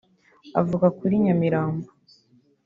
Avuga 0.61 0.87
kuri 0.97 1.13
Nyamirambo 1.23 1.87